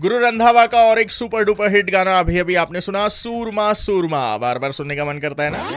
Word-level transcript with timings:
गुरु 0.00 0.18
रंधावा 0.18 0.66
का 0.66 0.78
और 0.78 0.98
एक 0.98 1.10
सुपर 1.10 1.44
डुपर 1.44 1.70
हिट 1.70 1.90
गाना 1.90 2.18
अभी 2.18 2.38
अभी 2.38 2.54
आपने 2.54 2.80
सुना, 2.80 3.08
सूरमा 3.08 3.72
सूरमा। 3.72 4.38
बार 4.38 4.58
बार 4.58 4.72
सुनने 4.72 4.96
का 4.96 5.04
मन 5.04 5.18
करता 5.18 5.42
है 5.42 5.50
ना? 5.50 5.68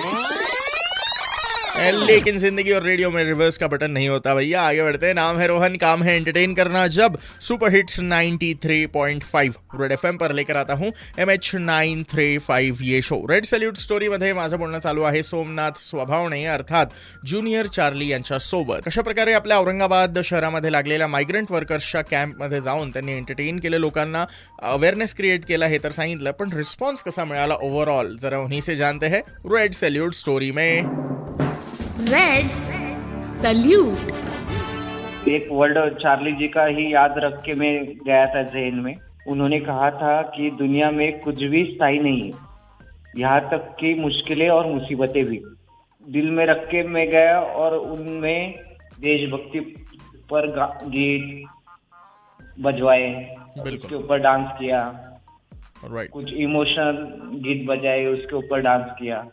लेकिन 1.80 2.38
ज़िंदगी 2.38 2.72
और 2.72 2.84
रेडियो 2.84 3.10
में 3.12 3.24
रिवर्स 3.24 3.58
का 3.58 3.68
बटन 3.68 3.92
नहीं 3.92 4.08
होता 4.10 4.34
भैया। 4.36 4.62
आगे 4.62 4.82
बढ़ते 4.84 5.08
हैं। 5.08 5.14
नाम 5.14 5.38
है 5.40 5.48
रोहन, 5.48 5.76
काम 5.78 6.04
है 6.04 6.16
एंटरटेन 6.16 6.54
करना। 6.56 6.86
जब 6.90 7.18
सुपर 7.42 7.74
हिट्स 7.74 8.00
93.5 8.02 9.56
रेड 9.76 9.92
एफएम 9.92 10.18
पर 10.18 10.32
लेकर 10.34 10.58
आता 10.58 10.74
हूँ। 10.74 10.92
M 11.20 11.30
H 11.32 11.52
nine 11.56 12.04
three 12.12 12.38
five 12.38 12.86
ये 12.86 13.02
शो 13.02 13.26
रेड 13.30 13.46
सल्यूट 13.46 13.78
स्टोरीमध्ये 13.78 14.34
माझं 14.34 14.58
बोलणं 14.60 14.80
चालू 14.80 15.02
आहे 15.02 15.24
सोमनाथ 15.24 15.80
स्वभावने 15.82 16.44
अर्थात 16.48 16.94
ज्युनियर 17.26 17.68
चार्ली 17.68 18.08
यांच्या 18.08 18.40
सोबत 18.40 18.82
कशा 18.86 19.02
प्रकारे 19.02 19.34
आपल्या 19.34 19.58
औरंगाबाद 19.58 20.20
शहरामध्ये 20.22 20.72
लागलेल्या 20.72 21.08
मायग्रंट 21.08 21.52
वर्कर्सच्या 21.52 22.02
कॅम्पमध्ये 22.02 22.62
जाऊन 22.62 22.90
त्यांनी 22.90 23.12
एंटरटेन 23.12 23.60
केलं, 23.60 23.78
लोकांना 23.78 24.26
अवेअरनेस 24.64 25.16
क्रिएट 25.16 25.46
केला 25.46 25.68
हे 25.68 25.78
तर 25.78 25.92
सांगितलं, 25.92 26.32
पण 26.32 26.54
रिस्पॉन्स 26.54 27.04
कसा 27.04 27.26
मिळाला 27.26 27.56
ओव्हरऑल 27.56 28.16
जरा 28.22 28.40
उन्हीं 28.40 28.62
से 28.62 28.76
जानते 28.76 29.08
हैं 29.08 29.22
रेड 29.54 29.74
सल्यूट 29.74 30.14
स्टोरी 30.14 30.52
में. 30.52 31.09
रेड 32.10 32.46
सल्यूट 33.22 33.98
एक 35.28 35.48
वर्ड 35.52 35.94
चार्ली 35.94 36.32
जी 36.32 36.48
का 36.48 36.66
ही 36.66 36.94
याद 36.94 37.14
रख 37.18 37.42
के 37.42 37.54
मैं 37.54 37.98
गया 38.06 38.26
था 38.26 38.44
जहन 38.44 38.76
में। 38.76 38.96
उन्होंने 39.28 39.60
कहा 39.60 39.92
था 39.92 40.22
कि 40.22 40.52
दुनिया 40.52 40.92
में 40.92 41.20
कुछ 41.20 41.44
भी 41.44 41.66
स्थायी 41.66 42.00
नहीं 42.00 42.22
है। 42.22 42.32
यहाँ 43.18 43.42
तक 43.42 43.76
कि 43.80 43.94
मुश्किलें 43.94 44.50
और 44.50 44.68
मुसीबतें 44.68 45.26
भी। 45.26 45.42
दिल 46.10 46.32
में 46.32 46.46
रख 46.46 46.66
के 46.66 46.88
मैं 46.88 47.10
गया 47.10 47.42
और 47.42 47.78
उनमें 47.78 48.56
देशभक्ति 49.00 49.60
पर 50.34 50.76
गीत 50.88 51.48
बजवाए। 52.60 53.36
उसके 53.60 53.96
ऊपर 53.96 54.20
डांस 54.20 54.60
किया। 54.60 55.06
Right. 55.86 56.08
कुछ 56.08 56.34
इमोशनल 56.34 56.98
गीत 57.40 57.68
बजाए 57.68 58.06
उसके 58.06 58.36
ऊपर 58.36 58.62
डांस 58.62 58.86
किया। 59.00 59.32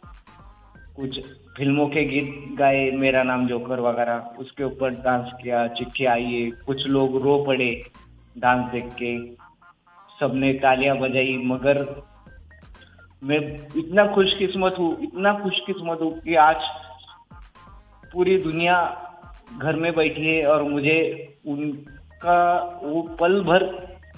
कुछ 0.97 1.19
फ़िल्मों 1.57 1.87
के 1.89 2.05
गीत 2.05 2.57
गाए, 2.59 2.91
मेरा 2.91 3.23
नाम 3.23 3.47
जोकर 3.47 3.81
वगैरह, 3.81 4.37
उसके 4.39 4.65
ऊपर 4.65 4.91
डांस 4.91 5.33
किया, 5.43 5.67
चिट्ठी 5.69 6.05
आई 6.05 6.25
है, 6.25 6.51
कुछ 6.51 6.87
लोग 6.87 7.23
रो 7.23 7.45
पड़े 7.45 7.71
डांस 8.37 8.71
देख 8.73 8.87
के। 9.03 9.17
सबने 10.21 10.53
तालियाँ 10.53 10.97
बजाई, 10.99 11.37
मगर 11.47 11.85
मैं 13.23 13.39
इतना 13.77 14.07
खुशकिस्मत 14.15 14.77
हूँ, 14.79 14.91
इतना 15.03 15.33
खुशकिस्मत 15.33 15.99
हूँ 16.03 16.13
कि 16.21 16.35
आज 16.35 16.69
पूरी 18.13 18.37
दुनिया 18.39 18.77
घर 19.59 19.77
में 19.77 19.95
बैठी 19.95 20.27
है 20.27 20.47
और 20.47 20.63
मुझे 20.63 20.99
उनका 21.47 22.39
वो 22.83 23.03
पल 23.21 23.41
भर 23.41 23.65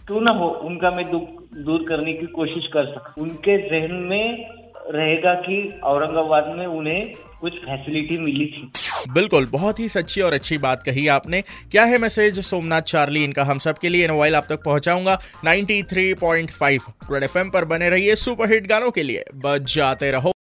क्यों 0.07 0.21
ना 0.21 0.33
हो, 0.33 0.49
उनका 0.49 0.91
मैं 0.91 1.11
दुख 1.11 1.29
दूर 1.55 1.85
करने 1.89 2.13
की 2.13 2.27
कोशिश 2.27 2.67
कर 2.67 2.87
सकूँ। 2.87 3.23
उनके 3.23 3.57
जहन 3.69 3.95
में 3.95 4.58
रहेगा 4.91 5.35
कि 5.35 5.81
औरंगाबाद 5.85 6.55
में 6.59 6.67
उन्हें 6.67 7.13
कुछ 7.41 7.55
फैसिलिटी 7.55 8.19
मिली 8.19 8.47
थी। 8.47 8.71
बिल्कुल, 9.13 9.47
बहुत 9.47 9.81
ही 9.81 9.89
सच्ची 9.89 10.21
और 10.21 10.33
अच्छी 10.33 10.59
बात 10.59 10.83
कही 10.83 11.07
आपने। 11.09 11.41
क्या 11.73 11.85
है 11.85 11.99
मैसेज 11.99 12.41
सोमनाथ 12.41 12.83
चार्ली, 12.83 13.25
इनका 13.25 13.45
हम 13.45 13.59
सब 13.59 13.79
के 13.79 13.89
लिए 13.89 14.09
मोबाइल 14.09 14.35
आप 14.35 14.47
तक 14.49 14.63
पहुंचाऊँगा। 14.65 15.19
93.5 15.45 16.15
पॉइंट 16.15 16.51
फाइव 16.51 17.51
पर 17.51 17.65
बने 17.65 17.91
रहिए 17.91 18.15
सुपरहिट 18.15 18.67
गानों 18.67 18.91
के 18.91 19.03
लिए। 19.03 19.25
बच 19.35 19.75
जाते 19.75 20.11
रहो। 20.11 20.33